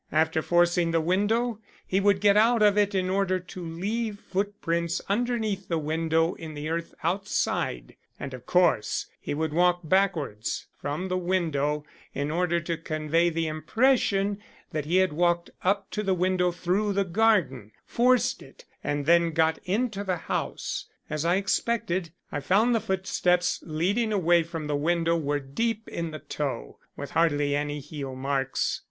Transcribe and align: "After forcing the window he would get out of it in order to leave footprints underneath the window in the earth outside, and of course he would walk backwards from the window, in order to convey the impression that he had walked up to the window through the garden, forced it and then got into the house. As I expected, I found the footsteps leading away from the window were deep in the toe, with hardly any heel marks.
"After 0.11 0.41
forcing 0.41 0.89
the 0.89 0.99
window 0.99 1.59
he 1.85 1.99
would 1.99 2.21
get 2.21 2.35
out 2.35 2.63
of 2.63 2.75
it 2.75 2.95
in 2.95 3.07
order 3.07 3.39
to 3.39 3.63
leave 3.63 4.17
footprints 4.17 4.99
underneath 5.07 5.67
the 5.67 5.77
window 5.77 6.33
in 6.33 6.55
the 6.55 6.69
earth 6.69 6.95
outside, 7.03 7.95
and 8.19 8.33
of 8.33 8.47
course 8.47 9.05
he 9.19 9.35
would 9.35 9.53
walk 9.53 9.81
backwards 9.83 10.65
from 10.75 11.07
the 11.07 11.19
window, 11.19 11.85
in 12.15 12.31
order 12.31 12.59
to 12.61 12.77
convey 12.77 13.29
the 13.29 13.45
impression 13.45 14.39
that 14.71 14.85
he 14.85 14.95
had 14.95 15.13
walked 15.13 15.51
up 15.63 15.91
to 15.91 16.01
the 16.01 16.15
window 16.15 16.51
through 16.51 16.93
the 16.93 17.05
garden, 17.05 17.71
forced 17.85 18.41
it 18.41 18.65
and 18.83 19.05
then 19.05 19.29
got 19.29 19.59
into 19.65 20.03
the 20.03 20.17
house. 20.17 20.87
As 21.11 21.25
I 21.25 21.35
expected, 21.35 22.11
I 22.31 22.39
found 22.39 22.73
the 22.73 22.81
footsteps 22.81 23.61
leading 23.63 24.11
away 24.11 24.41
from 24.41 24.65
the 24.65 24.75
window 24.75 25.15
were 25.15 25.39
deep 25.39 25.87
in 25.87 26.09
the 26.09 26.17
toe, 26.17 26.79
with 26.97 27.11
hardly 27.11 27.55
any 27.55 27.79
heel 27.79 28.15
marks. 28.15 28.79